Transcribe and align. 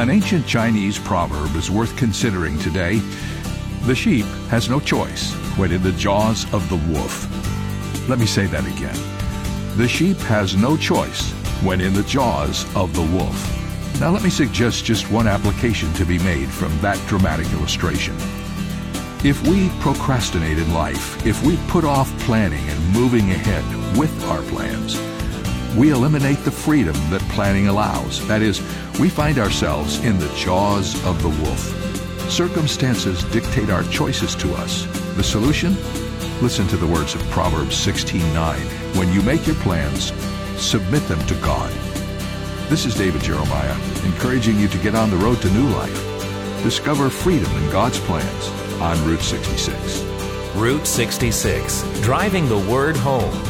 An 0.00 0.08
ancient 0.08 0.46
Chinese 0.46 0.98
proverb 0.98 1.54
is 1.56 1.70
worth 1.70 1.94
considering 1.94 2.58
today. 2.58 3.02
The 3.82 3.94
sheep 3.94 4.24
has 4.48 4.70
no 4.70 4.80
choice 4.80 5.34
when 5.58 5.72
in 5.72 5.82
the 5.82 5.92
jaws 5.92 6.50
of 6.54 6.66
the 6.70 6.76
wolf. 6.90 7.28
Let 8.08 8.18
me 8.18 8.24
say 8.24 8.46
that 8.46 8.64
again. 8.66 8.96
The 9.76 9.86
sheep 9.86 10.16
has 10.20 10.56
no 10.56 10.78
choice 10.78 11.32
when 11.62 11.82
in 11.82 11.92
the 11.92 12.02
jaws 12.04 12.64
of 12.74 12.94
the 12.94 13.02
wolf. 13.14 14.00
Now, 14.00 14.08
let 14.08 14.22
me 14.22 14.30
suggest 14.30 14.86
just 14.86 15.10
one 15.10 15.28
application 15.28 15.92
to 15.92 16.06
be 16.06 16.18
made 16.20 16.48
from 16.48 16.74
that 16.80 16.96
dramatic 17.06 17.52
illustration. 17.52 18.16
If 19.22 19.46
we 19.46 19.68
procrastinate 19.80 20.56
in 20.56 20.72
life, 20.72 21.26
if 21.26 21.44
we 21.44 21.58
put 21.68 21.84
off 21.84 22.10
planning 22.20 22.66
and 22.70 22.92
moving 22.94 23.32
ahead 23.32 23.98
with 23.98 24.24
our 24.30 24.40
plans, 24.44 24.98
we 25.76 25.90
eliminate 25.90 26.38
the 26.38 26.50
freedom 26.50 26.94
that 27.10 27.20
planning 27.30 27.68
allows. 27.68 28.26
That 28.26 28.42
is, 28.42 28.60
we 28.98 29.08
find 29.08 29.38
ourselves 29.38 29.98
in 30.04 30.18
the 30.18 30.32
jaws 30.36 30.94
of 31.06 31.22
the 31.22 31.28
wolf. 31.28 32.30
Circumstances 32.30 33.22
dictate 33.24 33.70
our 33.70 33.84
choices 33.84 34.34
to 34.36 34.52
us. 34.54 34.84
The 35.16 35.22
solution? 35.22 35.76
Listen 36.42 36.66
to 36.68 36.76
the 36.76 36.86
words 36.86 37.14
of 37.14 37.22
Proverbs 37.30 37.76
16:9. 37.76 38.60
When 38.96 39.12
you 39.12 39.22
make 39.22 39.46
your 39.46 39.56
plans, 39.56 40.12
submit 40.56 41.06
them 41.08 41.24
to 41.26 41.34
God. 41.36 41.72
This 42.68 42.86
is 42.86 42.94
David 42.94 43.22
Jeremiah, 43.22 43.76
encouraging 44.04 44.58
you 44.58 44.68
to 44.68 44.78
get 44.78 44.94
on 44.94 45.10
the 45.10 45.16
road 45.16 45.42
to 45.42 45.50
new 45.50 45.68
life. 45.68 46.62
Discover 46.62 47.10
freedom 47.10 47.50
in 47.56 47.70
God's 47.70 47.98
plans 48.00 48.48
on 48.80 48.96
Route 49.06 49.22
66. 49.22 50.04
Route 50.54 50.86
66, 50.86 51.82
driving 52.00 52.48
the 52.48 52.58
word 52.70 52.96
home. 52.96 53.49